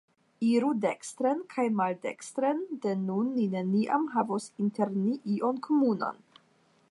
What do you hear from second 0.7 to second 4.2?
dekstren kaj maldekstren, de nun ni neniam